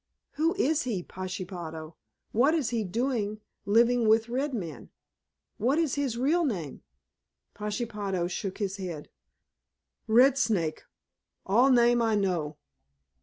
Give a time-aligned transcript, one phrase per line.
[0.31, 1.93] Who is he, Pashepaho?
[2.31, 4.89] What is he doing living with red men?
[5.59, 6.81] What is his real name?"
[7.53, 9.09] Pashepaho shook his head.
[10.07, 10.85] "Red Snake
[11.45, 12.57] all name I know.